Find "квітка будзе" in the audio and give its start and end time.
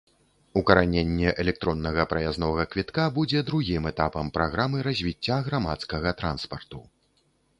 2.71-3.43